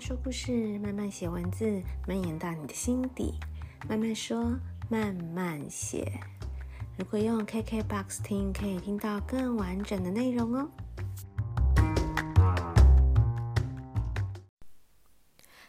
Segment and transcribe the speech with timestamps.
[0.00, 3.34] 说故事，慢慢写文字，蔓延到你的心底。
[3.86, 6.10] 慢慢说，慢慢写。
[6.96, 10.70] 如果用 KKBOX 听，可以听到更完整的内容哦。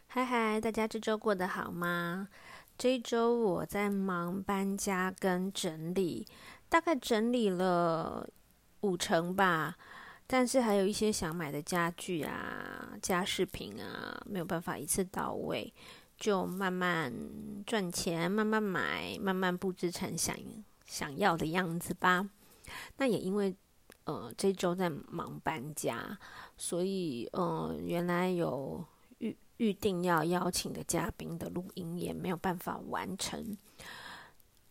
[0.08, 2.30] 嗨嗨，大家这周过得好吗？
[2.78, 6.26] 这一周我在忙搬家跟整理，
[6.70, 8.30] 大概整理了
[8.80, 9.76] 五成吧。
[10.32, 15.74] 但是还有一些想买的家具啊、家饰品啊，没有办法一次到位，
[16.18, 17.14] 就慢慢
[17.66, 20.34] 赚钱，慢慢买，慢慢布置成想
[20.86, 22.30] 想要的样子吧。
[22.96, 23.54] 那也因为
[24.06, 26.18] 呃这周在忙搬家，
[26.56, 28.86] 所以呃原来有
[29.18, 33.58] 预预定要邀请的嘉宾的录音也没有办法完成。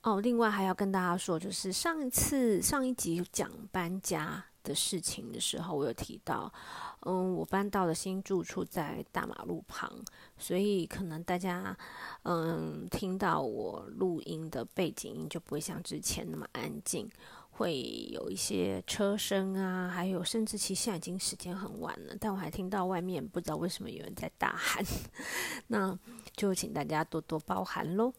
[0.05, 6.53] 哦，另外还要跟大家说，就是上一次上一集讲搬家的事情的时候，我有提到，
[7.01, 9.91] 嗯，我搬到了新住处在大马路旁，
[10.39, 11.77] 所以可能大家
[12.23, 17.11] 嗯听到我录音的背景音就不会像之前那么安静，
[17.51, 17.81] 会
[18.13, 24.85] 有一些车声啊，还有甚至其实现在已经时间很晚了，但我还听到外面不知道为什么有人在大喊，
[25.69, 25.99] 那
[26.37, 28.13] 就请大家多多包涵喽。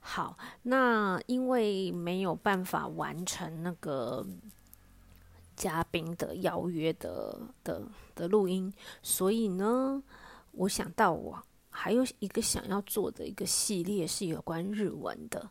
[0.00, 4.24] 好，那因为没有办法完成那个。
[5.56, 7.82] 嘉宾的邀约的的
[8.14, 10.02] 的录音，所以呢，
[10.52, 15.50] 我想到我还有一个想要做的一个系列是有关日文的，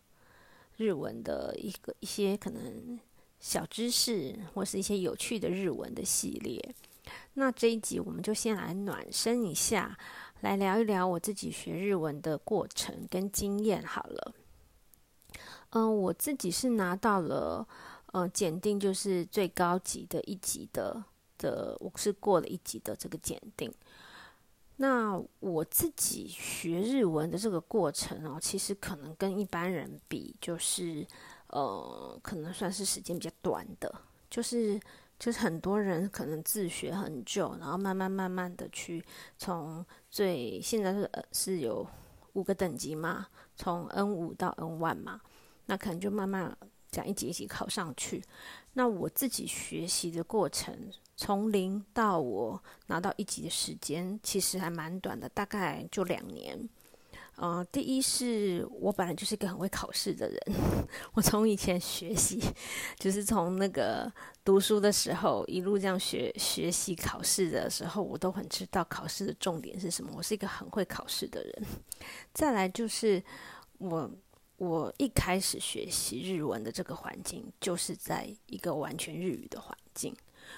[0.77, 2.99] 日文的一个一些可能
[3.39, 6.75] 小知识或是一些有趣的日文的系列。
[7.33, 9.97] 那这一集我们就先来暖身一下，
[10.41, 14.33] 来聊一聊我自己学日文的过程跟经验好了。
[15.71, 17.67] 嗯，我自己是拿到了。
[18.17, 21.03] 嗯，检定就是最高级的一级的
[21.37, 23.69] 的，我是过了一级的这个检定。
[24.77, 31.05] 那我自己学日文的这个过程哦，其实可能跟一般人比，就是
[31.47, 33.93] 呃，可能算是时间比较短的。
[34.29, 34.79] 就是
[35.19, 39.03] 就是很多人可能自学很久，然后慢慢慢慢的去
[39.37, 41.85] 从最现在是呃是有
[42.31, 45.19] 五个等级嘛，从 N 五到 N 1嘛，
[45.65, 46.57] 那可能就慢慢。
[46.95, 48.23] 讲一级一级考上去，
[48.71, 50.73] 那我自己学习的过程，
[51.17, 56.57] 从零到我拿到一级的时间，其实还蛮短的，大概就两年。
[57.35, 60.39] 呃，第一是我本来就是一个很会考试的人，
[61.15, 62.41] 我从以前学习，
[62.97, 64.09] 就是从那个
[64.45, 70.09] 读书的时候一路这样学学习考试的时候，我都很知道考试的重点是什么。
[70.15, 71.65] 我是一个很会考试的人。
[72.33, 73.21] 再来就是
[73.79, 74.09] 我。
[74.57, 80.15] 我一开始学习日文的这个环境，就是在一个完全日语的环境，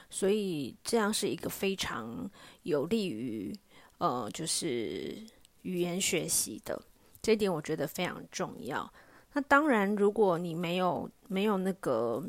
[0.09, 2.29] 所以这样是一个非常
[2.63, 3.55] 有利于
[3.97, 5.17] 呃，就是
[5.63, 6.79] 语言学习的。
[7.21, 8.93] 这一点我觉得非常重要。
[9.33, 12.23] 那当然，如果你没有没有那个，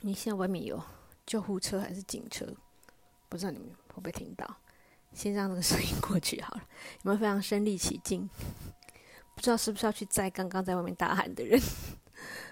[0.00, 0.82] 你现在外面有
[1.26, 2.46] 救护车还是警车？
[3.28, 4.56] 不知道你们会不会听到？
[5.12, 6.62] 先让那个声音过去好了。
[6.62, 8.28] 有没有非常身临其境？
[9.40, 11.58] 不知道是不是要去载刚刚在外面大喊的人，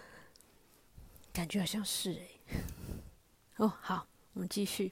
[1.35, 2.57] 感觉好像是哎。
[3.59, 4.91] 哦，好，我们继续。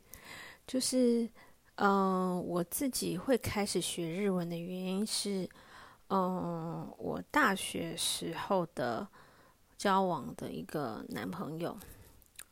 [0.67, 1.27] 就是，
[1.77, 5.49] 嗯、我自己会开始学日文的原因是，
[6.11, 9.09] 嗯、我大学时候的
[9.79, 11.75] 交往的一个男朋友，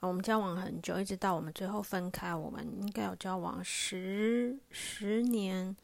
[0.01, 5.77] 我们交往很久，一直到我们最后分开，我们应该有交往十十年、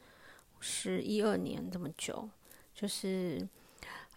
[0.59, 2.27] 十一二年这么久。
[2.73, 3.47] 就是，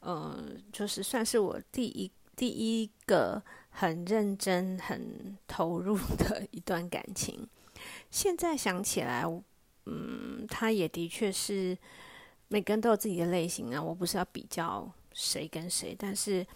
[0.00, 7.48] 呃，就是算是我第一第一个很认真、很投入的一段感情。
[8.10, 9.24] 现在想起来，
[9.86, 11.76] 嗯，他也的确是
[12.48, 13.82] 每个人都有自己的类型啊。
[13.82, 16.46] 我不是要比较谁跟谁，但是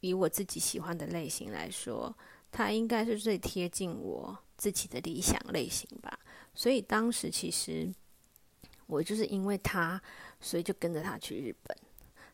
[0.00, 2.14] 以我自己喜欢的类型来说，
[2.52, 6.18] 他应该是最贴近我自己的理想类型吧。
[6.54, 7.92] 所以当时其实
[8.86, 10.00] 我就是因为他。
[10.38, 11.76] 所以就跟着他去日本，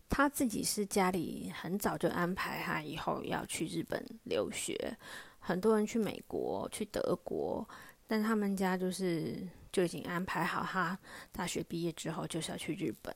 [0.09, 4.95] 他自己是家里很早就安排他以后要去日本留学，
[5.39, 7.67] 很多人去美国、去德国，
[8.09, 9.39] 但他们家就是
[9.71, 10.99] 就已经安排好，他
[11.31, 13.15] 大学毕业之后就是要去日本，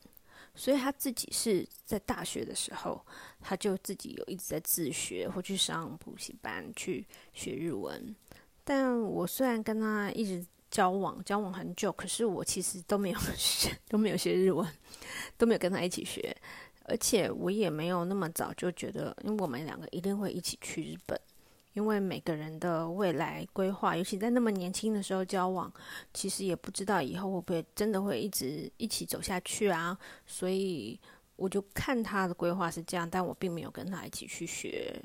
[0.55, 3.05] 所以他自己是在大学的时候，
[3.41, 7.05] 他就自己有一直在自学或去上补习班去
[7.35, 8.15] 学日文，
[8.63, 10.47] 但我虽然跟他一直。
[10.71, 14.67] 交往交往很久，可是我其实都没有 学，都没有学日文，
[15.39, 16.37] 都没有跟他一起学，
[16.85, 21.19] 而且我也没有那么早就觉得，因为我们两个一定会一起去日本，
[21.73, 25.73] 因为每个人的未来规划，尤其在那么年轻的时候交往，
[26.13, 29.97] 其实也不知道以后会不会真的会一直一起走下去啊。
[30.27, 30.99] 所以
[31.37, 35.01] 我就看他的规划是这样，但我并没有跟他一起去学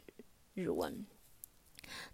[0.53, 1.05] 日文。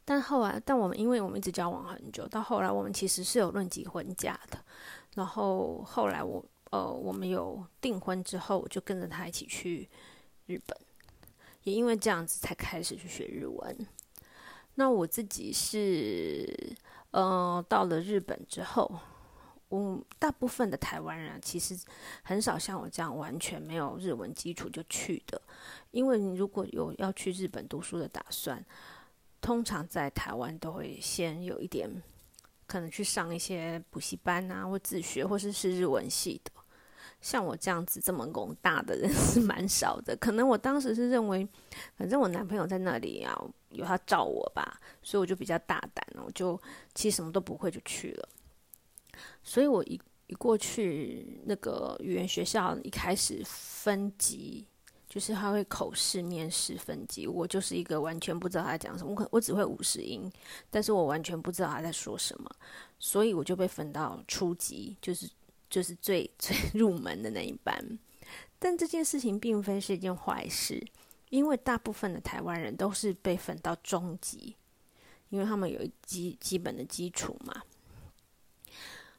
[0.05, 4.57] 但后来，但我们因为我们一直交往很久，到后来我们其实是有论及婚嫁的。
[5.15, 9.89] 然后后来我呃，我们有订婚之后，我就跟着他一起去
[10.45, 10.77] 日本，
[11.63, 13.87] 也因为这样子才开始去学日文。
[14.75, 16.75] 那我自己是
[17.11, 18.99] 呃，到了日本之后，
[19.69, 21.75] 我大部分的台湾人其实
[22.21, 25.41] 很少像我这样完全没有日文基础就去的，
[25.91, 28.63] 因为你如果有要去日本读书的打算。
[29.39, 31.89] 通常在台湾都会先有一点，
[32.65, 36.51] 可能去上一些补习班啊，或自学，或是是日文系的。
[37.19, 40.15] 像我这样子这么宏大的人 是蛮少的。
[40.17, 41.47] 可能我当时是认为，
[41.95, 43.35] 反正我男朋友在那里啊，
[43.69, 46.59] 有他罩我吧，所以我就比较大胆，我就
[46.93, 48.29] 其实什么都不会就去了。
[49.43, 54.67] 所以我一一过去那个语言学校，一开始分级。
[55.09, 60.29] 就是他会口试、面试、分级，我就是一个完全不知道他讲什么，我可我只会五十音，
[60.69, 62.51] 但是我完全不知道他在说什么，
[62.99, 65.29] 所以我就被分到初级，就是
[65.69, 67.99] 就是最最入门的那一班。
[68.59, 70.85] 但这件事情并非是一件坏事，
[71.29, 74.57] 因为大部分的台湾人都是被分到中级，
[75.29, 77.63] 因为他们有基基本的基础嘛。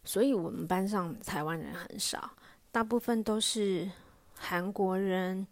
[0.04, 2.30] 所以我们班上台湾人很少，
[2.70, 3.90] 大部分都是
[4.34, 5.46] 韩国人。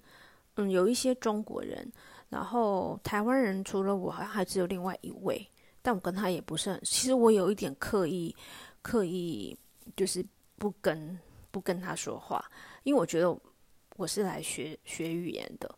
[0.57, 1.91] 嗯，有一些中国人，
[2.29, 5.47] 然后台湾人除了我，好像还只有另外一位，
[5.83, 6.81] 但我跟他也不是很。
[6.83, 8.35] 其实我有一点刻意，
[8.83, 9.57] 刻意
[9.95, 10.25] 就是
[10.57, 11.19] 不跟
[11.51, 12.45] 不跟他说话，
[12.85, 13.39] 因为我觉得
[13.97, 15.73] 我是来学学语言的。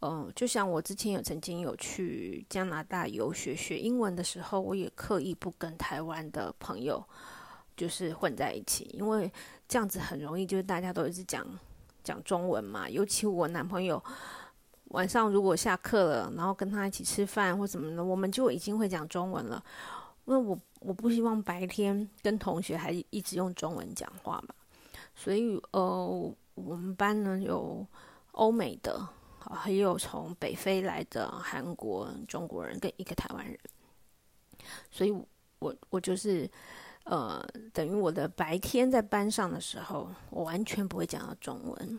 [0.00, 7.04] 嗯，就像我之前有曾经有去加拿大游学学英文的时候，我也刻意不跟台湾的朋友
[7.76, 9.32] 就是混在一起，因为
[9.66, 11.44] 这样子很容易就是大家都一直讲。
[12.08, 14.02] 讲中文嘛，尤其我男朋友
[14.86, 19.62] 晚上如果下课了，然后跟他一起吃饭或什么的，我们就已经会讲中文了。
[20.24, 24.54] 因为我我不希望白天跟同学还一直用中文讲话嘛，
[25.14, 27.86] 所以呃，我们班呢有
[28.32, 29.06] 欧美的，
[29.38, 33.58] 还有从北非来的韩国中国人跟一个台湾人，
[34.90, 35.10] 所以
[35.58, 36.50] 我我就是。
[37.08, 41.98] 呃，等于我的白天在班上的时候，我完全不会讲到中文。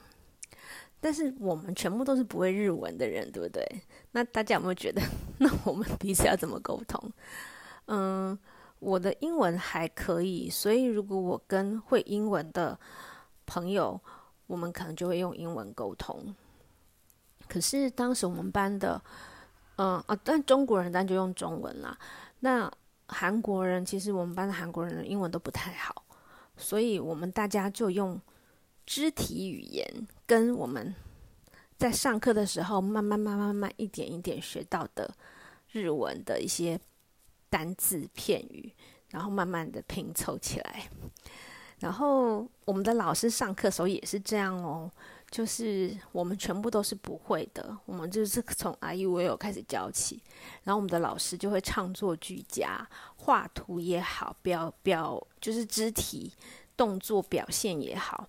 [1.01, 3.65] 但是我们全部都是不会日文的人，对不对？
[4.11, 5.01] 那大家有没有觉得，
[5.39, 7.11] 那我们彼此要怎么沟通？
[7.85, 8.37] 嗯，
[8.77, 12.77] 我的英文还可以，所以如果我跟会英文的
[13.47, 13.99] 朋友，
[14.45, 16.35] 我们可能就会用英文沟通。
[17.47, 19.01] 可是当时我们班的，
[19.77, 21.97] 嗯啊，但中国人当然就用中文啦。
[22.41, 22.71] 那
[23.11, 26.05] 韩国人其实我们班的韩国人英文都不太好，
[26.55, 28.21] 所以我们大家就用
[28.85, 30.93] 肢体语言跟我们
[31.77, 35.11] 在上课的时候慢慢慢慢慢慢一点一点学到的
[35.71, 36.79] 日文的一些
[37.49, 38.71] 单字片语，
[39.09, 40.89] 然后慢慢的拼凑起来。
[41.79, 44.91] 然后我们的老师上课时候也是这样哦。
[45.29, 50.19] 就是我们全部都是不会的，我们就是从 A 一 U 开始教起，
[50.63, 52.83] 然后我们的老师就会唱作俱佳，
[53.15, 56.33] 画图也好，表表就是肢体
[56.75, 58.27] 动作表现也好。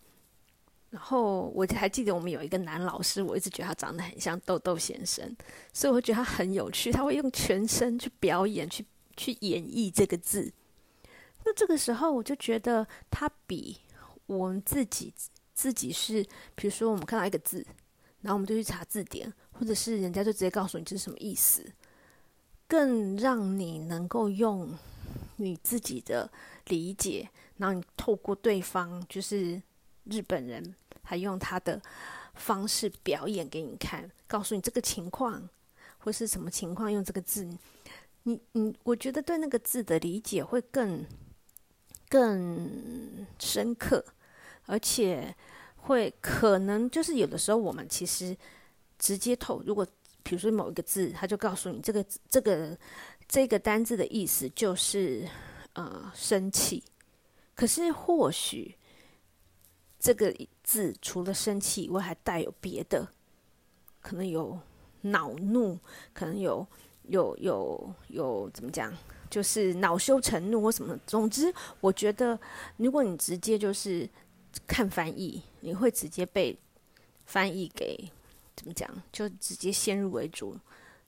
[0.90, 5.34] 然后我还记得我们有一个男老师，我一直觉得他长得很像豆豆先生，
[5.72, 8.84] 所以我觉得他很有趣，他会用全身去表演，去
[9.16, 10.52] 去演绎这个字。
[11.46, 13.78] 那这个时候我就觉得他比
[14.26, 15.14] 我们自己。
[15.60, 16.22] 自己是，
[16.54, 17.62] 比如说我们看到一个字，
[18.22, 21.70] 然后我们就去查字典，或者是人家就直接告诉你这是什么意思，
[22.66, 24.74] 更让你能够用
[25.36, 26.32] 你自己的
[26.68, 29.60] 理解，然后你透过对方，就是
[30.04, 31.78] 日本人，还用他的
[32.32, 35.46] 方式表演给你看，告诉你这个情况
[35.98, 37.46] 或是什么情况用这个字，
[38.22, 41.04] 你你，我觉得对那个字的理解会更
[42.08, 44.02] 更深刻。
[44.66, 45.34] 而且
[45.82, 48.36] 会可能就是有的时候，我们其实
[48.98, 49.86] 直接透，如果
[50.22, 52.76] 比如说某一个字，他就告诉你这个这个
[53.26, 55.28] 这个单字的意思就是
[55.72, 56.82] 呃生气，
[57.54, 58.76] 可是或许
[59.98, 63.08] 这个字除了生气以外，还带有别的，
[64.00, 64.58] 可能有
[65.00, 65.78] 恼怒，
[66.12, 66.66] 可能有
[67.04, 68.92] 有有有怎么讲，
[69.28, 70.96] 就是恼羞成怒或什么。
[71.06, 72.38] 总之，我觉得
[72.76, 74.08] 如果你直接就是。
[74.66, 76.58] 看翻译，你会直接被
[77.26, 78.10] 翻译给
[78.56, 78.90] 怎么讲？
[79.12, 80.58] 就直接先入为主，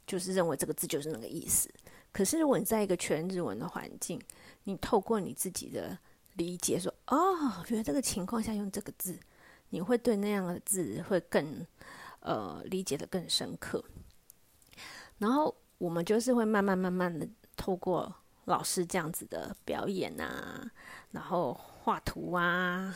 [0.07, 1.71] 就是认为这个字就是那个意思。
[2.13, 4.21] 可是如果你在一个全日文的环境，
[4.65, 5.99] 你透过你自己的
[6.35, 9.19] 理解说，哦，原来这个情况下用这个字，
[9.71, 11.67] 你会对那样的字会更
[12.21, 13.83] 呃理解得更深刻。
[15.19, 20.71] 然后我们就是会慢慢慢慢的透过老师这样子的表演啊，
[21.13, 22.95] 然后画图啊，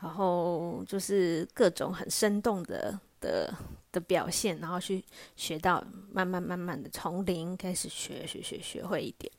[0.00, 3.52] 然后就是各种很生动的的
[3.90, 5.04] 的表现，然后去
[5.36, 9.32] 学到慢慢慢慢的从零开始学学学学会一点。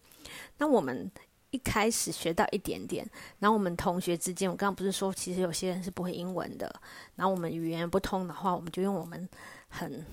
[0.58, 1.10] 那我们
[1.52, 6.74] 一开始学到一点点，然后我们同学之间，我刚刚不是说其实有些人是不会英文的，
[7.16, 9.28] 然后我们语言不通的话，我们就用我们
[9.70, 10.06] 很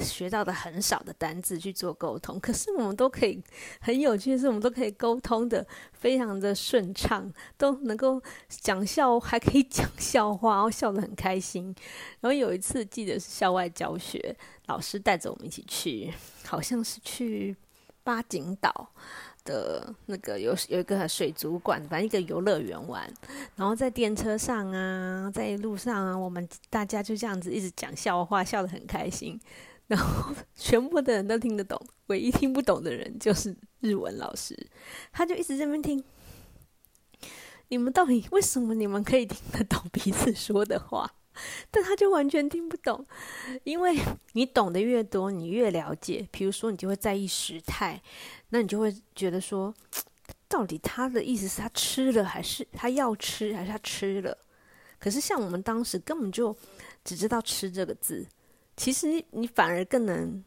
[0.00, 2.40] 学到的很少的单字去做沟通。
[2.40, 3.42] 可是我们都可以
[3.80, 11.74] 很有趣是，我们都可以沟通的非常的顺畅，都能够讲笑，还可以讲笑话，然后笑得很开心。
[12.20, 14.36] 然后有一次记得是校外教学，
[14.66, 16.12] 老师带着我们一起去，
[16.44, 17.54] 好像是去
[18.02, 18.90] 八景岛。
[19.44, 23.08] 的那个有有一个水族馆，反正一个游乐园玩，
[23.56, 29.38] 然后在电车上啊，在路上啊，我们大家就这样子一直讲笑话，笑得很开心，
[29.86, 34.56] 然后全部的人都听得懂，唯一听不懂的人就是日文老师，
[35.12, 36.02] 他就一直在那边听，
[37.68, 41.12] 你们到底为什么你们可以听得懂彼此说的话？
[41.70, 43.04] 但他就完全听不懂，
[43.64, 43.96] 因为
[44.32, 46.26] 你懂得越多，你越了解。
[46.30, 48.00] 比如说，你就会在意时态，
[48.50, 49.74] 那你就会觉得说，
[50.48, 54.36] 到底他的意思是他吃了，还是他要吃，还是他吃了？
[54.98, 56.56] 可是像我们当时根本就
[57.04, 58.26] 只知道“吃”这个字，
[58.76, 60.42] 其实你反而更能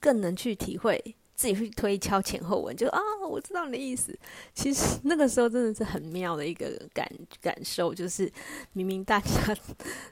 [0.00, 1.16] 更能去体会。
[1.40, 4.14] 自己去推敲前后文，就啊，我知道你的意思。
[4.54, 8.30] 其实那个时候真的是很妙的一个感感受，就是
[8.74, 9.56] 明明大家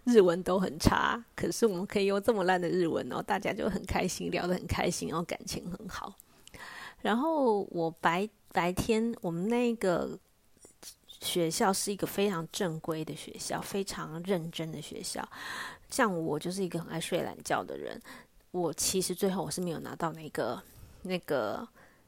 [0.05, 6.15] 日文都很差，可是我们可以用这么烂的日文，然后大家就很开心，聊得很开心，然后感情很好。
[7.03, 10.19] 然后我白白天我们那个
[11.21, 15.29] 学校是一个非常正规的学校，非常认真的学校。
[15.91, 18.01] 像我就是一个很爱睡懒觉的人，
[18.51, 20.63] 我其实最后我是没有拿到那个。
[21.09, 21.67] 那个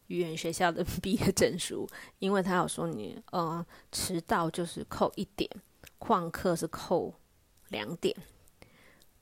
[0.09, 1.89] 语言学校的 毕业证书，
[2.19, 5.51] 因为他有说你，呃，迟到就是扣一点，
[5.99, 7.15] 旷课是扣
[7.69, 8.15] 两点，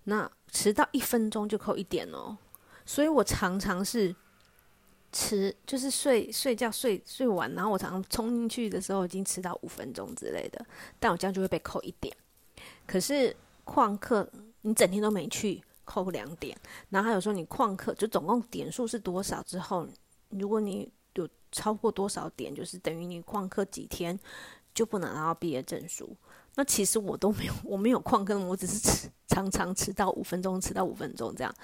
[0.05, 2.37] 那迟到一分钟就扣一点哦，
[2.85, 4.15] 所以我常常是
[5.13, 10.67] 迟，就是睡睡觉睡睡晚，然后我常常冲进去的时候已经迟到五分钟之类的，
[10.99, 12.15] 但我这样就会被扣一点。
[12.87, 14.31] 可是旷课
[14.63, 15.63] 你整天都没去。
[15.89, 16.55] 扣两点，
[16.91, 19.89] 然后还有说你旷课就总共点数是多少之后，
[20.29, 24.19] 如果你有超过多少点，就是等于你旷课几天
[24.75, 26.15] 就不能拿到毕业证书。
[26.57, 31.55] 那其实我都没有，我没有旷课，我只是迟常常迟到五分钟，迟到五分钟这样，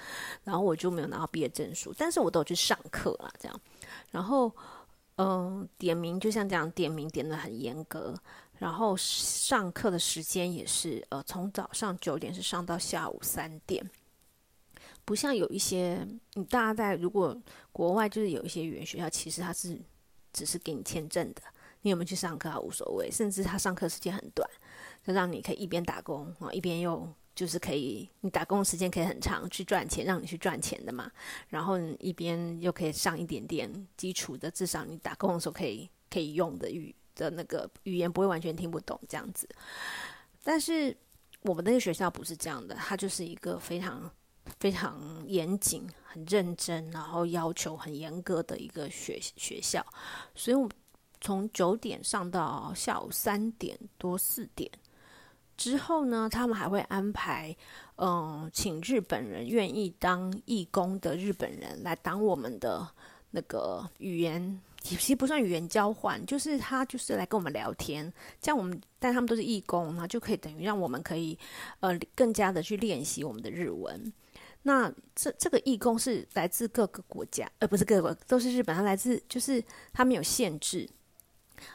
[0.43, 1.93] 然后我就没有拿到毕业证书。
[1.95, 3.61] 但是我都有去上课了，这样，
[4.09, 4.51] 然后
[5.17, 8.13] 嗯、点名就像这样点名点得很严格，
[8.57, 13.89] 然后上课的时间也是呃从早上九点是上到下午三点。
[15.05, 17.39] 不像有一些，你大家在如果
[17.71, 19.79] 国外就是有一些语言学校，其实他是
[20.33, 21.41] 只是给你签证的，
[21.81, 24.49] 你有没有去上课啊无所谓，甚至他上课时间很短，
[25.05, 31.11] 就让你可以一边打工啊一边又就是可以你打工的时间可以很长去赚钱，让你去赚钱的嘛，
[31.49, 39.47] 然后一边又可以上一点点基础的，至少你打工的时候可以可以用的语的那个语言不会完全听不懂这样子。
[40.43, 40.97] 但是
[41.41, 44.11] 我们那个学校不是这样的，它就是一个非常。
[44.65, 49.85] 非常严谨、很认真，然后要求很严格的一个学学校，
[50.33, 50.67] 所以我
[51.21, 54.67] 从九点上到下午三点多四点
[55.55, 57.55] 之后呢，他们还会安排，
[57.97, 62.87] 嗯，请日本人愿意当义工的日本人来当我们的
[63.29, 71.37] 那个语言，其实不算语言交换，就是他就是来跟我们聊天，这样我们但他们都是义工，然后就可以等于让我们可以
[71.81, 74.11] 呃更加的去练习我们的日文。
[74.67, 78.75] 那这这个义工是来自各个国家，呃，不是各个，都是日本。
[78.75, 80.89] 他来自，就是他们有限制，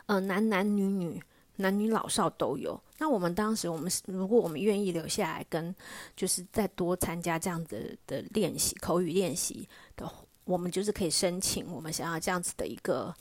[0.06, 1.22] 呃，男男女女、
[1.54, 2.80] 男女老少都有。
[2.98, 5.72] 那我们当时，我们如果我们愿意留下来，跟
[6.16, 13.14] 就是再多参加这样的的练习、口语练习的，我们就是可以申请我们想要这样子的一个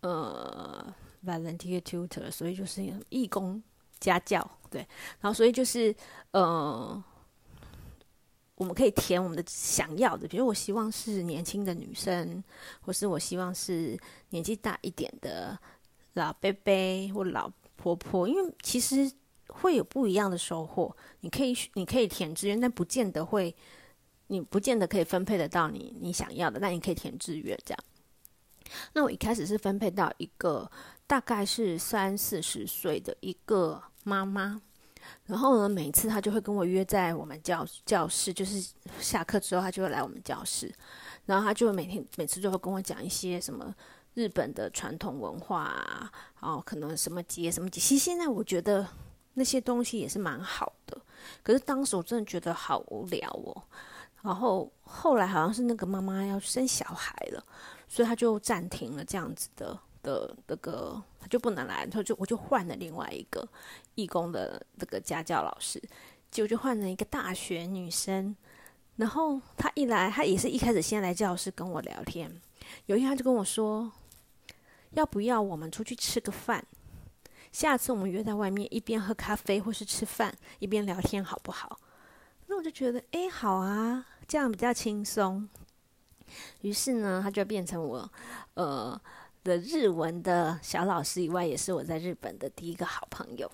[0.00, 0.92] 呃
[1.24, 3.62] volunteer tutor，所以就是义工
[4.00, 4.80] 家教，对。
[5.20, 5.94] 然后所以就是
[6.32, 7.04] 呃。
[8.56, 12.42] 我们可以填我们的想要的，比如我希望是年轻的女生，
[12.80, 13.98] 或是我希望是
[14.30, 15.58] 年纪大一点的
[16.14, 16.72] 老伯伯
[17.14, 19.10] 或老婆婆，因为其实
[19.48, 20.96] 会有不一样的收获。
[21.20, 23.54] 你可以你可以填志愿，但不见得会，
[24.28, 27.84] 你不见得可以分配得到你你想要的，但你可以填志愿这样。
[28.94, 30.68] 那我一开始是分配到一个
[31.06, 34.60] 大概是三四十岁的一个妈妈，
[35.26, 40.72] 然后呢，每次他就会跟我约在我们教教室，就是下课之后，他就会来我们教室，
[41.24, 43.74] 然后他就每天每次就会跟我讲一些什么
[44.14, 46.10] 日本的传统文化啊，
[46.40, 47.80] 然后可能什么节什么节。
[47.80, 48.86] 其实现在我觉得
[49.34, 50.96] 那些东西也是蛮好的，
[51.42, 53.62] 可是当时我真的觉得好无聊哦。
[54.22, 57.44] 然后后来好像是那个妈妈要生小孩了。
[57.88, 63.46] 所以他就暂停了这样子的的那个，就不能来，他就我就换了另外一个
[63.94, 65.80] 义工的这个家教老师，
[66.30, 68.34] 结果就换了一个大学女生。
[68.96, 72.40] 然后他一来，他也是一开始先来教室跟我聊天。
[72.86, 73.92] 有一天他就跟我说，
[74.92, 76.64] 要不要我们出去吃个饭？
[77.52, 81.78] 下次我们约在外面，一边喝咖啡或是吃饭，一边聊天，好不好？
[82.46, 85.48] 那我就觉得，哎，好啊，这样比较轻松。
[86.62, 88.10] 于是呢，他就变成我，
[88.54, 89.00] 呃
[89.46, 93.48] 的日文的小老师以外，也是我在日本的第一个好朋友。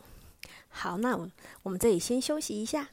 [0.70, 1.28] 好，那我
[1.64, 2.88] 我们这里先休息一下。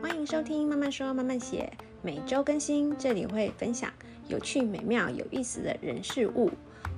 [0.00, 3.92] 欢迎收听《慢慢说慢慢写》，每周更新，这里会分享
[4.28, 6.48] 有趣、美妙、有意思的人事物。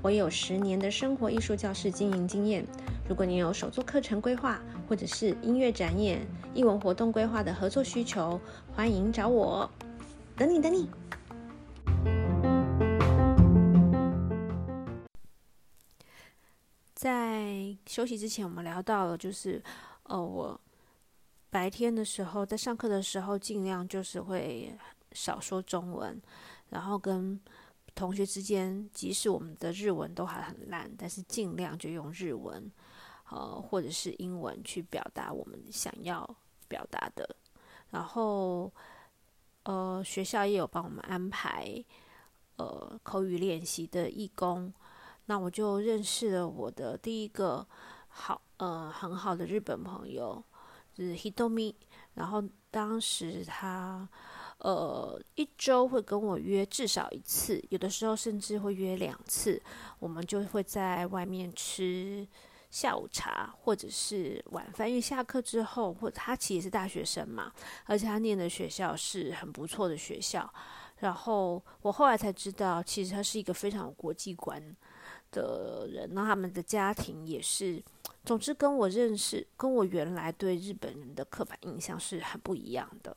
[0.02, 2.66] 我有十年的生活艺术教室经营经验。
[3.08, 6.20] 如果你有手作课程规划，或者是音乐展演、
[6.54, 8.40] 艺文活动规划的合作需求，
[8.80, 9.70] 欢迎找我。
[10.34, 10.88] 等你，等你。
[16.94, 19.62] 在休息之前，我们聊到了，就是，
[20.04, 20.58] 呃，我
[21.50, 24.75] 白天的时候在上课的时候，尽量就是会
[25.12, 26.18] 少说中文，
[26.70, 27.38] 然后跟
[27.94, 32.72] 同学之间，即使我们的日文都还很烂，但是尽量就用日文。
[33.28, 36.26] 呃，或者是英文去表达我们想要
[36.66, 37.37] 表达的，
[37.90, 38.73] 然后
[39.64, 41.85] 呃，学校也有帮我们安排
[42.56, 44.73] 呃口语练习的义工，
[45.26, 47.67] 那我就认识了我的第一个
[48.08, 50.43] 好呃很好的日本朋友，
[50.97, 51.75] 是 Hitomi，
[52.14, 54.08] 然后当时他
[54.58, 59.62] 呃一周会跟我约至少一次，有的时候甚至会约两次，
[59.99, 62.26] 我们就会在外面吃。
[62.71, 67.52] 下午茶或者是晚饭，因为下课之后，或他其实是大学生嘛，
[67.85, 70.49] 而且他念的学校是很不错的学校。
[70.99, 74.63] 然后我后来才知道，其实他是一个非常有国际观
[75.33, 76.09] 的人。
[76.13, 77.83] 那他们的家庭也是，
[78.25, 83.17] 总之跟我认识，跟我原来对日本人的刻板印象是很不一样的。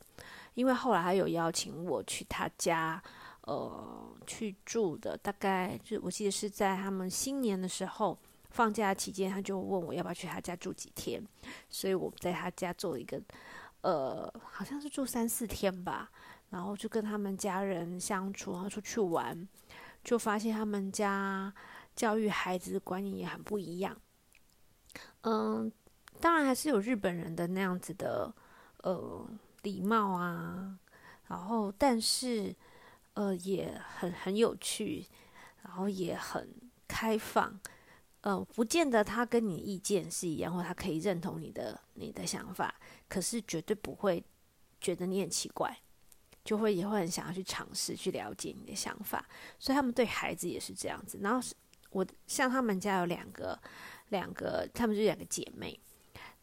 [0.55, 3.03] 因为后来他有邀请我去他家，
[3.41, 8.17] 呃，去住的，大概就我记得是在他们新年的时候。
[8.53, 11.19] 放假期间，他就问我要不要去他家住几天，
[11.71, 13.19] 所以我在他家做一个，
[13.81, 16.11] 呃，好像是住三四天吧，
[16.51, 19.49] 然后就跟他们家人相处，然后出去玩，
[20.03, 21.51] 就发现他们家
[21.95, 23.97] 教育孩子的观念也很不一样。
[25.21, 25.71] 嗯，
[26.21, 28.31] 当然还是有日本人的那样子的，
[28.83, 29.27] 呃，
[29.63, 30.77] 礼貌啊，
[31.27, 32.55] 然后但是，
[33.15, 35.07] 呃，也很很有趣，
[35.63, 36.47] 然后也很
[36.87, 37.59] 开放。
[38.23, 42.73] 呃，不见得他跟你意见是一样，或他可以认同你的你的想法，
[43.09, 44.23] 可是绝对不会
[44.79, 45.77] 觉得你很奇怪，
[46.45, 49.27] 就会也会很想要去尝试去了解你的想法。
[49.59, 51.19] 所以他们对孩子也是这样子。
[51.21, 51.45] 然后
[51.89, 53.59] 我像他们家有两个
[54.07, 55.77] 两个，他们就两个姐妹，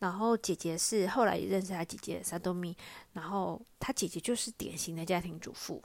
[0.01, 2.77] 然后姐姐是后来也认识他姐姐萨多米，
[3.15, 5.83] 然后他姐姐就是典型的家庭主妇。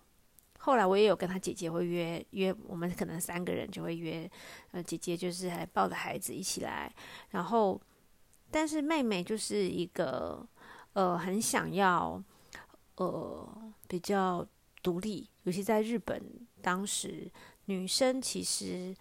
[0.66, 4.28] 后来我也有跟他姐姐会约约，我们可能三个人就会约，
[4.72, 6.92] 呃，姐姐就是还抱着孩子一起来，
[7.30, 7.80] 然后，
[8.50, 10.44] 但是妹妹就是一个，
[10.94, 12.20] 呃，很想要，
[12.96, 14.44] 呃，比较
[14.82, 16.20] 独立，尤其在日本，
[16.64, 17.32] 当时
[17.66, 18.96] 女生其实，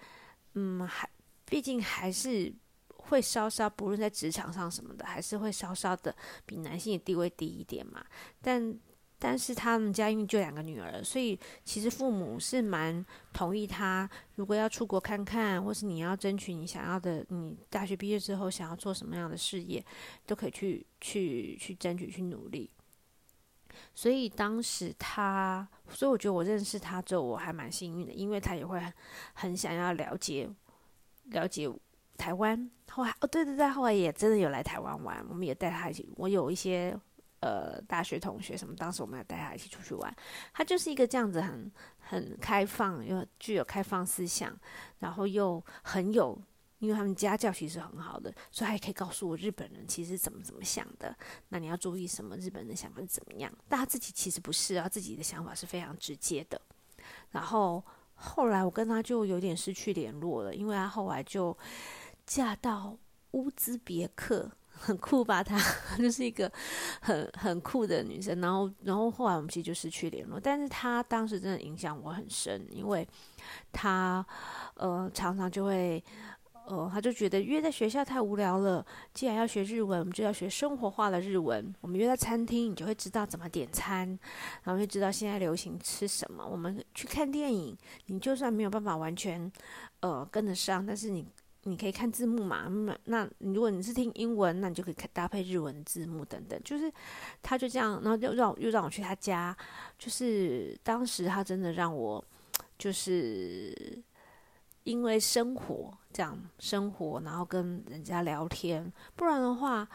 [0.52, 1.08] 嗯，还
[1.46, 2.52] 毕竟还是
[2.94, 8.04] 会稍稍，不论在职场上什么的，还是会稍稍的比男性的地位低一点嘛，
[8.42, 8.78] 但。
[9.26, 19.82] 但是他们家因为就两个女儿，所以其实父母是蛮同意他，如果要出国看看，或是你要争取你想要的，你大学毕业之后想要做什么样的事业，
[20.26, 22.70] 都可以去去去争取去努力。
[23.94, 28.78] 所以当时他，所以我觉得我认识他之后，我还蛮幸运的，因为他也会
[29.32, 30.50] 很想要了解
[31.30, 31.66] 了解
[32.18, 32.70] 台湾。
[32.90, 36.94] 后来哦，对对对，后来也真的有来台湾玩，我们也带他一起，我有一些。
[37.44, 40.16] 呃，大学同学什么，当时我们要带他一起出去玩。
[40.54, 44.58] 他就是一个这样子很很开放，又具有开放思想，
[45.00, 46.40] 然后又很有，
[46.78, 51.14] 因为他们家教其实很好的，所以他也可以告诉我日本人其实怎么怎么想的。
[51.50, 52.34] 那你要注意什么？
[52.38, 53.52] 日本人想法是怎么样？
[53.68, 56.58] 但他自己其实不是啊，自己的想法是非常直接的。
[57.32, 61.54] 然后后来我跟他就有点失去联络了，因为他后来就
[62.24, 62.96] 嫁到
[63.32, 64.50] 乌兹别克。
[64.76, 65.42] 很酷吧？
[65.42, 65.58] 她
[65.96, 66.50] 就是一个
[67.00, 68.40] 很很酷的女生。
[68.40, 70.38] 然后，然后后来我们其实就失去联络。
[70.38, 73.06] 但是她当时真的影响我很深，因为
[73.72, 74.24] 她
[74.74, 76.02] 呃常常就会
[76.66, 78.84] 呃，她就觉得约在学校太无聊了。
[79.12, 81.74] 既然要学日文，我们就要学生活化的日文。
[81.80, 84.06] 我们约在餐厅，你就会知道怎么点餐，
[84.64, 86.46] 然后会知道现在流行吃什么。
[86.46, 89.50] 我们去看电影，你就算没有办法完全
[90.00, 91.26] 呃跟得上，但是你。
[91.66, 92.68] 你可以看字幕嘛？
[92.68, 96.60] 那那如果你是听英文，那你就可以看搭配日文字幕等等。
[96.62, 96.92] 就是
[97.42, 99.56] 他就这样，然后又让又让我去他家。
[99.98, 102.22] 就是当时他真的让我，
[102.78, 104.02] 就是
[104.82, 108.92] 因为生活这样生活，然后跟人家聊天。
[109.16, 109.88] 不然的话，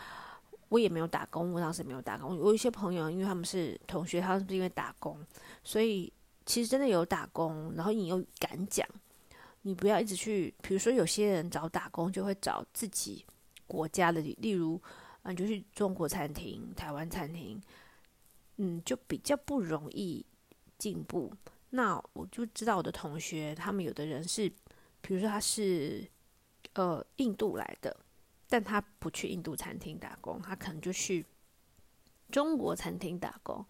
[0.70, 1.54] 我也没有打工。
[1.54, 2.38] 我当时没有打工。
[2.38, 5.18] 我有一些朋友，因为他们是同学，他们是因为打工，
[5.64, 6.12] 所以
[6.48, 7.72] 其实真的有打工。
[7.76, 8.88] 然后你又敢讲。
[9.64, 13.26] 你不要一直去，比如说有些人找打工就会找自己
[13.68, 14.82] 国家的，例如，
[15.22, 17.62] 啊，你就去中国餐厅、台湾餐厅，
[18.56, 20.26] 嗯，就比较不容易
[20.78, 21.34] 进步。
[21.72, 24.50] 那我就知道我的同学，他们有的人是，
[25.02, 26.10] 比如说他是
[26.74, 27.96] 呃印度来的，
[28.48, 31.26] 但他不去印度餐厅打工，他可能就去
[32.32, 33.66] 中国餐厅打工，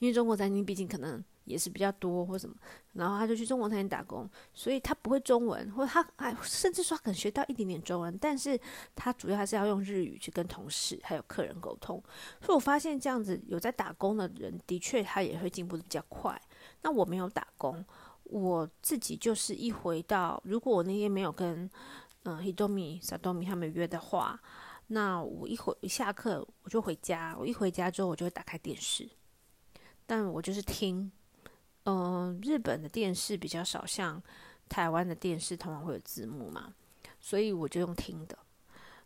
[0.00, 1.24] 因为中国餐厅毕竟可能。
[1.50, 2.54] 也是比较多或什么，
[2.92, 8.58] 然后他就去中国餐厅打工，所以他不会中文，或他哎，甚至说他可能学到一点点中文，但是
[8.94, 12.02] 他主要还是要用日语去跟同事还有客人沟通。
[12.40, 16.40] 所以我发现这样子有在打工的人，的确他也会进步的比较快。
[16.82, 17.84] 那我没有打工，
[18.24, 21.68] 我自己就是一回到，如果我那天没有跟
[22.22, 24.40] 嗯 Hitomi、Satomi 他们约的话，
[24.88, 29.08] 那我一回一下课我就回家，我一回家之后我就会打开电视，
[30.06, 31.10] 但我就是听。
[31.84, 34.22] 嗯、日本的电视比较少，像
[34.68, 36.74] 台湾的电视通常会有字幕嘛，
[37.20, 38.38] 所以我就用听的，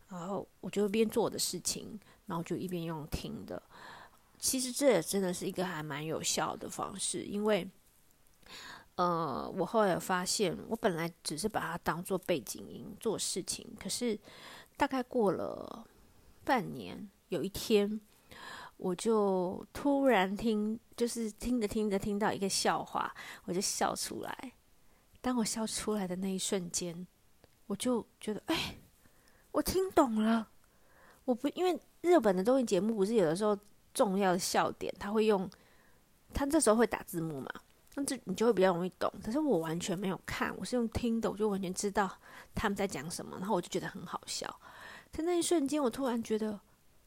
[0.09, 3.63] 然后我就一边做我的事情，然后就一边用听的。
[4.39, 7.67] 其实这也真的是一个还蛮有效的方式，因为，
[8.97, 14.19] 呃，我后来有发现，我本来只是把它当做背景音做事情，可是
[14.77, 15.87] 大概过了
[16.45, 18.01] 半年，有一天。
[18.85, 23.11] 我就突然听，就是听着听着听到一个笑话，
[23.47, 24.53] 我就笑出来。
[25.23, 27.07] 当我笑出来的那一瞬间，
[27.65, 28.77] 我就觉得，哎，
[29.53, 30.51] 我听懂了。
[31.25, 33.59] 我不因为日本的综艺节目不是有的时候
[33.95, 35.49] 重要的笑点，他会用，
[36.35, 37.49] 他这时候会打字幕嘛，
[37.95, 39.11] 那这你就会比较容易懂。
[39.25, 42.19] 可是我完全没有看，我是用听的，我就完全知道
[42.55, 44.61] 他们在讲什么，然后我就觉得很好笑。
[45.11, 46.61] 在那一瞬间，我突然觉得，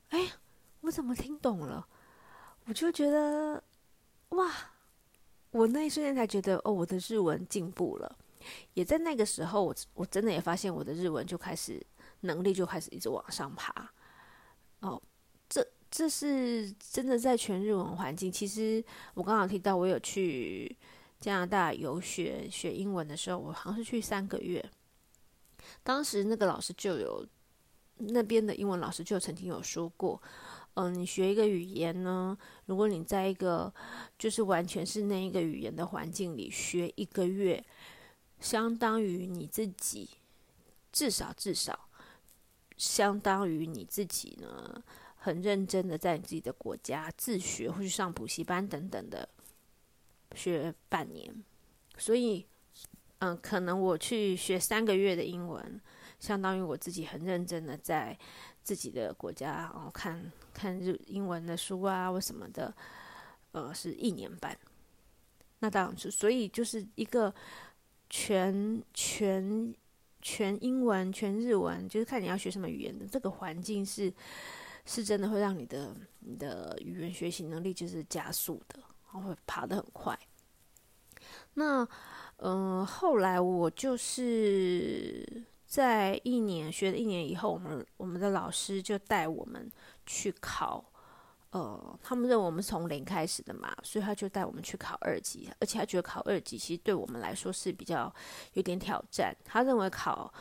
[0.09, 0.31] 哎。
[0.81, 1.87] 我怎么听懂了？
[2.65, 3.63] 我就觉得
[4.29, 4.51] 哇！
[5.51, 8.17] 我那一瞬间才觉得哦，我的日文进步了。
[8.73, 11.81] 也在那个时候，我我真的也发现我的日文就开始
[12.21, 13.91] 能力就开始一直往上爬。
[14.81, 15.01] 哦，
[15.49, 18.31] 这这是真的在全日文环境。
[18.31, 20.75] 其实我刚刚提到我有去
[21.19, 24.63] 加拿大游学学英文的时候，我好像是去三个月。
[25.83, 27.25] 当时那个老师就有
[27.97, 30.21] 那边的英文老师就曾经有说过。
[30.79, 32.37] 嗯，你学一个语言呢，
[32.67, 33.73] 如果你在一个
[34.15, 37.63] 就是完全是那一个语言的环境里学一个月，
[38.39, 40.07] 相当于你自己
[40.91, 41.89] 至少至少
[42.77, 44.83] 相当于你自己呢，
[45.15, 49.27] 很认真的在你自己的国家自学或去上补习班等等的
[50.35, 51.43] 学半年，
[51.97, 52.45] 所以
[53.17, 55.81] 嗯，可能我去学三个月的英文，
[56.19, 58.15] 相当于我自己很认真的在
[58.67, 60.30] 自己的国家然哦看。
[60.60, 62.73] 看日英文的书啊，或什么的，
[63.51, 64.58] 呃，是一年半。
[65.60, 67.32] 那当然是，所以就是一个
[68.10, 69.71] 全全
[70.19, 74.12] 全英文、全日文，就是看你要学什么语言的这个环境是
[74.84, 78.80] 是真的会让你的你的语言学习能力就是加速的，
[79.13, 80.17] 然后会爬得很快。
[81.53, 81.88] 那
[82.38, 89.71] 嗯、呃，后来我就是在一年学了一年以后，我们我们的老师就带我们。
[90.10, 90.82] 去考，
[91.49, 98.10] 呃，他们认为我们从零开始的嘛，所以他就带我们去考二级，而且他觉得考二级其实对我们来说是比较
[98.53, 99.36] 有点挑战。
[99.43, 100.34] 他认为考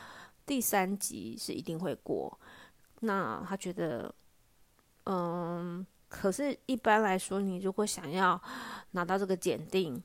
[0.45, 2.39] 第三级是一定会过，
[3.01, 4.15] 那他觉得，
[5.03, 8.41] 嗯，可是一般来说，你如果想要
[8.91, 10.01] 拿到这个检定，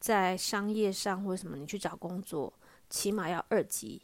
[0.00, 2.50] 在商业上或什么，你去找工作，
[2.88, 4.00] 起码要二级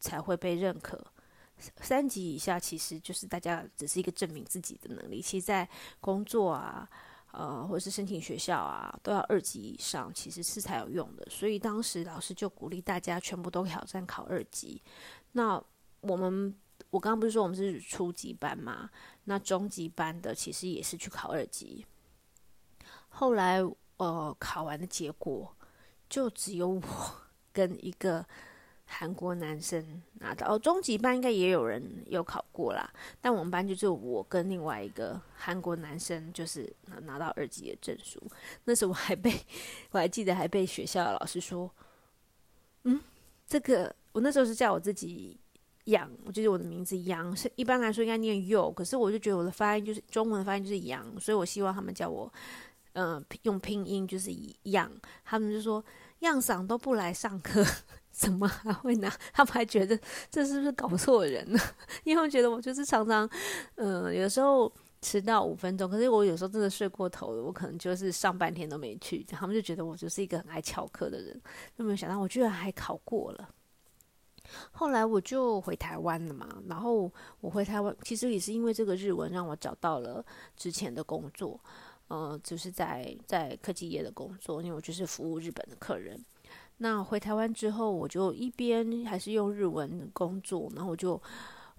[0.00, 0.98] 才会被认可。
[1.82, 5.68] 三级以下其实就是大家只是一个证明自己的能力，其实在
[6.00, 6.88] 工作啊，
[7.32, 11.26] 呃，或者是申请学校啊，都要二级以上，其实是才有用的。
[11.28, 14.82] 所以当时老师就鼓励大家全部都挑战考二级。
[15.32, 15.62] 那
[16.00, 16.58] 我们，
[16.88, 18.88] 我刚刚不是说我们是初级班嘛？
[19.24, 21.84] 那中级班的其实也是去考二级。
[23.10, 23.60] 后来，
[23.98, 25.54] 呃，考完的结果
[26.08, 26.82] 就只有我
[27.52, 28.24] 跟一个。
[28.92, 36.70] 韩国男生拿到哦，中级班应该也有人有考过啦，但我们班就只有我跟另外一个韩国男生，就是
[37.02, 38.20] 拿到二级的证书。
[38.64, 39.32] 那时候我还被
[39.92, 41.70] 我还记得还被学校的老师说，
[42.82, 43.00] 嗯，
[43.46, 45.38] 这个我那时候是叫我自己
[45.84, 52.30] 杨，我觉得我的名字杨是一般来说应该念佑，可是我就觉得我的发音就是中文发音就是杨，所以我希望他们叫我
[52.94, 54.90] 嗯、用拼音就是一样，
[55.24, 55.82] 他们就说
[56.18, 57.64] 样嗓都不来上课。
[58.20, 59.08] 怎么还会拿？
[59.32, 59.98] 他们还觉得
[60.30, 61.58] 这是不是搞错人呢？
[62.04, 63.26] 因为我觉得我就是常常，
[63.76, 69.24] 嗯、呃，有时候迟到五分钟，可是我有时候真的睡过头了，我可能就是上半天都没去。
[69.24, 71.40] 他们就觉得我就是一个很爱翘课的人，
[71.78, 73.48] 就没有想到我居然还考过了。
[74.70, 80.22] 后来我就回台湾了嘛，然后我回台湾，其实也是因为这个日文让我找到了
[80.58, 81.58] 之前的工作，
[82.08, 86.22] 嗯、呃，就是在在科技业的工作，因为我就是服务日本的客人。
[86.82, 91.20] 那回台湾之后，我就一边还是用日文工作，然后我就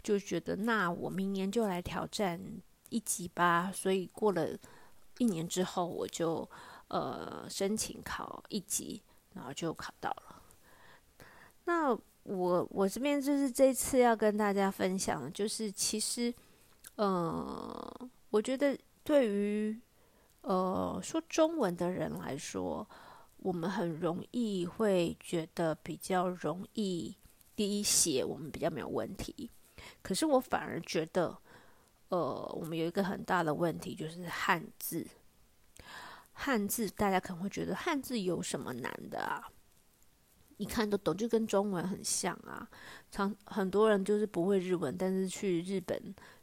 [0.04, 2.40] 就觉得，那我明年就来挑战
[2.90, 3.72] 一级吧。
[3.74, 4.50] 所以过了
[5.18, 6.48] 一年之后，我就
[6.90, 9.02] 呃申请考一级，
[9.34, 10.40] 然后就考到了。
[11.66, 16.32] 那我我这边就是这次要跟大家分享，就是其实
[16.98, 19.82] 呃，我觉得对于
[20.42, 22.88] 呃说中文的人来说。
[23.42, 27.16] 我们很容易会觉得比较容易
[27.56, 29.50] 滴血，我们比较没有问题。
[30.04, 31.36] 可是我反而觉得，
[32.10, 35.06] 呃，我们有一个很大的问题，就是汉字。
[36.34, 39.50] 汉字大家可能会觉得汉字有什么难的啊？
[40.58, 42.70] 一看都懂，就跟中文很像啊。
[43.10, 46.00] 常很多人就是不会日文，但是去日本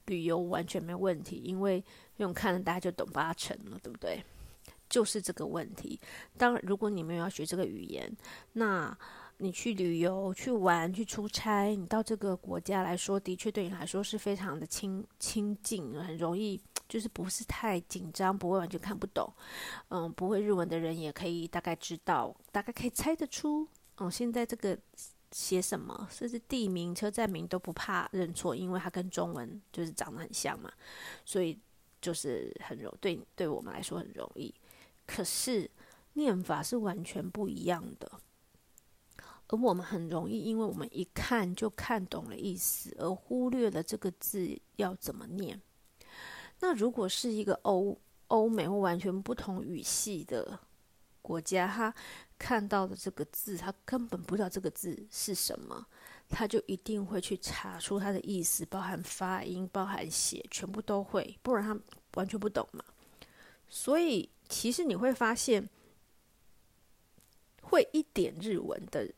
[0.06, 1.82] 旅游完全没问题，因为
[2.16, 4.20] 用看了大家就懂八成了，对不对？
[4.88, 5.98] 就是这个问题。
[6.36, 8.10] 当，如果你没有要学这个语言，
[8.52, 8.96] 那
[9.38, 19.32] 你去旅游、去玩、去出差，你到这个国家来说，的确对你来说是非常的亲亲近，很容易，就是不是太紧张，不会完全看不懂。
[19.90, 23.68] 嗯，不会日文的人也可以大概知道，大概可以猜得出。
[23.98, 24.76] 嗯，现在这个
[25.30, 30.72] 写什么，甚至地名、车站名都不怕认错，因为它跟中文就是长得很像嘛，
[31.24, 31.56] 所以
[32.00, 34.52] 就是很容对对我们来说很容易。
[35.08, 35.70] 可是
[36.12, 38.20] 念法是完全不一样的，
[39.46, 45.62] 而我们很容易，因为我们一看就看懂了意思，而忽略了这个字要怎么念。
[46.60, 50.60] 那如果是一个欧欧美或完全不同语系的
[51.22, 51.94] 国家，他
[52.38, 55.86] 看到的这个字，他根本不知道这个字是什么，
[56.28, 61.80] 他就一定会去查出它的意思，包含发音、包含写，全部都会，不然他
[62.16, 62.84] 完全不懂嘛。
[63.70, 64.28] 所以。
[64.48, 65.68] 其实你会发现，
[67.62, 69.12] 会一点日文的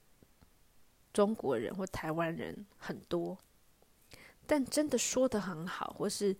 [1.12, 3.38] 中国人或台湾人很多，
[4.46, 6.36] 但真的说得很好，或是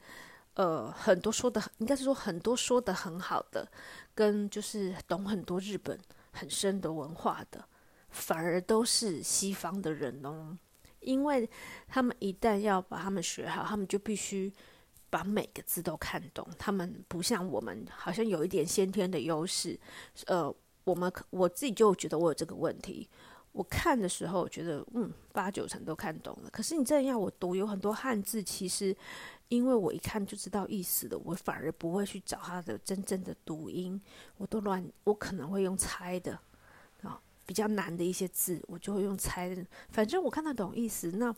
[0.55, 3.71] 呃很多说的，应该是说很多说得很好的，
[4.15, 5.99] 跟就是懂很多日本
[6.33, 7.65] 很深的文化的，
[8.09, 10.59] 反而都是西方的人哦，
[10.99, 11.49] 因为
[11.87, 14.53] 他们一旦要把他们学好，他们就必须。
[15.11, 19.79] 把每个字都看懂，他们不像我们，好像有一点先天的优势。
[20.27, 23.09] 呃，我们我自己就觉得我有这个问题。
[23.53, 26.51] 我看的时候觉得，嗯，八九成都看懂了。
[26.51, 28.97] 可是你这样要我读，有很多汉字，其实
[29.49, 34.01] 因为我一看就知道意思的，我反而不会去找它的真正的读音，
[34.37, 36.39] 我都乱，我可能会用猜的
[37.03, 39.67] 啊，比较难的一些字，我就会用猜的。
[39.89, 41.35] 反正我看得懂意思，那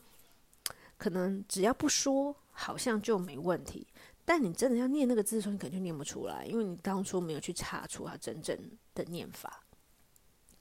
[0.97, 2.35] 可能只要不说。
[2.55, 3.87] 好像就没问题，
[4.23, 8.55] 但你真的要念那个字的时候，你可能就念不出来，因为你当初没有去查出它真正
[8.93, 9.63] 的念法。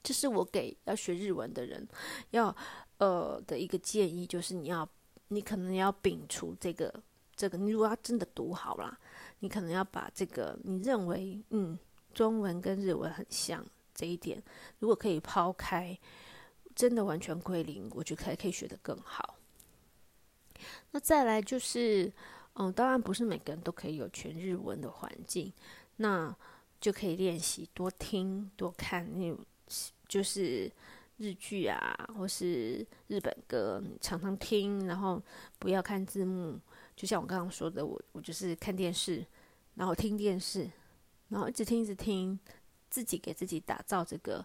[0.03, 1.87] 这是我给要学日文的人
[2.31, 2.57] 要
[2.97, 4.89] 呃的一个建议，就是你要
[5.29, 6.91] 你可能要摒除这个
[7.37, 8.99] 这个，你如果要真的读好啦，
[9.41, 11.79] 你可能要把这个你认为嗯
[12.15, 13.63] 中文跟日文很像
[13.95, 14.43] 这一点，
[14.79, 15.99] 如果可以抛开，
[16.75, 19.37] 真的完全归零，我觉得还可以学得更好。
[20.93, 22.13] 那再来就是，
[22.55, 25.53] 嗯，当然不是每个人都可以有全日文的环境，
[25.97, 26.35] 那
[26.81, 29.37] 就可以练习多听多看，那
[30.07, 30.71] 就是
[31.17, 35.23] 日剧啊，或是日本歌，你常常听，然后
[35.59, 36.59] 不要看字幕。
[36.95, 39.25] 就像我刚刚说的，我我就是看电视，
[39.77, 40.71] 然后听电视，
[41.31, 42.39] 然后一直听一直听，
[42.91, 44.45] 自己给自己打造这个，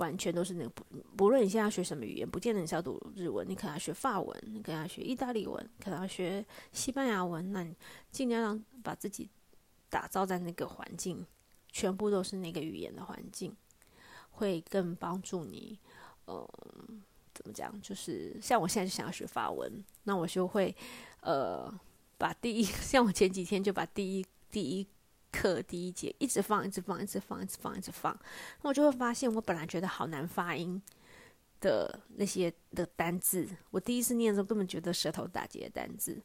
[0.00, 0.82] 完全都是那个不
[1.14, 7.76] 不论你现在学什么语言，不见得你是要读日文，你可能要学法文，你可能要学意大利文，可能要学西班牙文，那你
[8.10, 9.28] 尽量让把自己
[9.90, 11.24] 打造在那个环境，
[11.70, 13.54] 全部都是那个语言的环境，
[14.30, 15.78] 会更帮助你。
[16.26, 16.48] 嗯，
[17.34, 17.78] 怎么讲？
[17.82, 20.74] 就是像我现在就想要学法文，那我就会
[21.20, 21.70] 呃
[22.16, 24.86] 把第一， 像我前几天就把第一第一
[25.30, 28.18] 课第一节一直放，一直放，一直放，一直放，一直放，
[28.62, 30.80] 那我就会发现我本来觉得好难发音
[31.60, 36.20] 的那些的单字，我第一次念的时候根本觉得舌头打结的单字，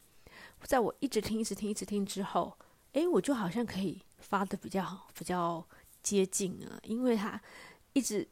[0.62, 2.56] 在我一直听、一直听、一直听之后，
[2.92, 5.66] 诶，我就好像可以发的比较比较
[6.02, 7.40] 接近了，因为它
[7.92, 8.28] 一直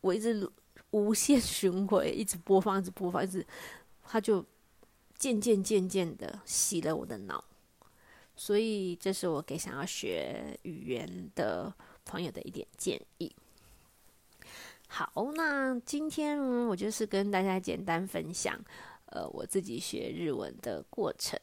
[0.00, 0.50] 我一直。
[0.90, 3.46] 无限循环，一直播放，一直播放，一直，
[4.04, 4.42] 它就
[5.18, 7.44] 渐渐渐渐的洗了我的脑。
[8.38, 11.74] 所以，这是我给想要学语言的
[12.04, 13.34] 朋友的一点建议。
[14.86, 18.56] 好，那今天我就是跟大家简单分享，
[19.06, 21.36] 呃，我自己学日文的过程。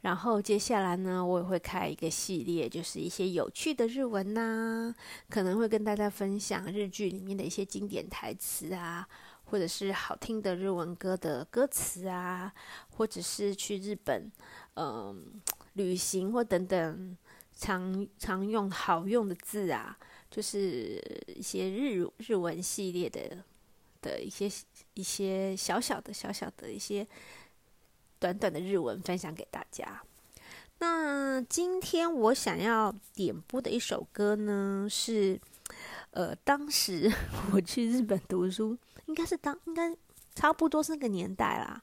[0.00, 4.94] 然后接下来呢，我也会开一个系列，就是一些有趣的日文呐、
[5.28, 9.06] 可能会跟大家分享日剧里面的一些经典台词啊，
[9.44, 12.52] 或者是好听的日文歌的歌词啊，
[12.96, 14.30] 或者是去日本
[14.74, 15.40] 嗯、
[15.74, 17.16] 旅行或等等
[17.54, 19.96] 常常用好用的字啊，
[20.30, 21.00] 就是
[21.36, 23.44] 一些日日文系列的
[24.02, 24.50] 的一些
[24.94, 27.06] 一些小小的小小的一些。
[28.20, 30.00] 短短的日文分享给大家。
[30.78, 35.38] 那今天我想要点播的一首歌呢，是
[36.12, 37.12] 呃，当时
[37.52, 39.94] 我去日本读书，应该是当应该
[40.34, 41.82] 差不多是那个年代啦。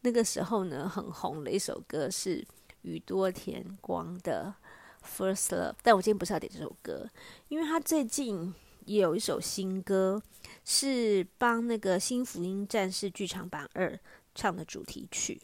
[0.00, 2.44] 那个时候呢，很红的一首歌是
[2.82, 4.54] 宇多田光的
[5.06, 7.08] 《First Love》，但我今天不是要点这首歌，
[7.48, 8.54] 因为他最近
[8.86, 10.22] 也有一首新歌，
[10.64, 13.94] 是帮那个《新福音战士剧场版二》
[14.34, 15.40] 唱的主题曲。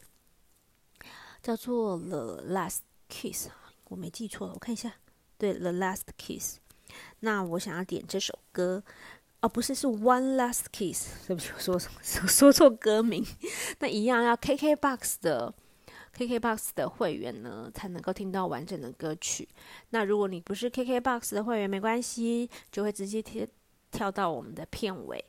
[1.43, 3.49] 叫做《The Last Kiss》，
[3.85, 4.95] 我没记错了，我看一下，
[5.39, 6.57] 对，《The Last Kiss》。
[7.21, 8.83] 那我想要点这首歌，
[9.41, 11.91] 哦，不是，是《One Last Kiss》，对不起，我说说
[12.27, 13.25] 说错歌名。
[13.79, 15.55] 那一样要 KKBOX 的
[16.17, 19.47] KKBOX 的会员呢，才能够听到完整的歌曲。
[19.91, 23.47] 那如果你不是 KKBOX 的会员，没关系，就会直接跳
[23.91, 25.23] 跳到我们的片尾。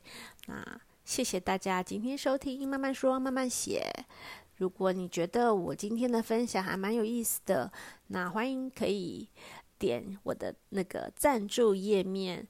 [0.46, 3.86] 那谢谢大家今天收听，慢慢说，慢慢写。
[4.56, 7.70] 如果你觉得我今天的分享还蛮有意思的，
[8.08, 9.28] 那欢迎可以
[9.78, 12.48] 点我的那个赞助页面，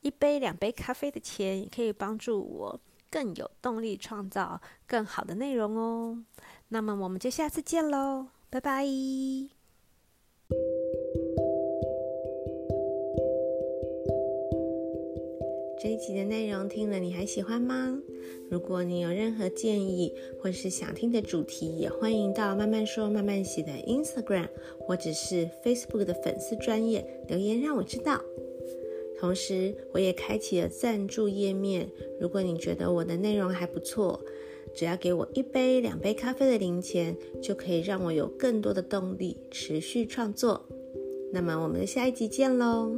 [0.00, 6.24] 一杯两杯咖啡的钱也可以帮助我更有动力创造更好的内容哦。
[6.72, 8.82] 那么我们就下次见喽，拜拜。
[15.78, 18.00] 这一集的内容听了你还喜欢吗？
[18.50, 28.18] 如果你有任何建议或是想听的主题，也欢迎到慢慢说慢慢写的 Instagram 或者是 Facebook 的粉丝专业留言让我知道。
[29.20, 34.24] 同时，我也开启了赞助页面，如果你觉得我的内容还不错，
[34.74, 40.66] 只要给我一杯两杯咖啡的零钱，就可以让我有更多的动力持续创作。
[41.32, 42.92] 那么，我们下一集见喽！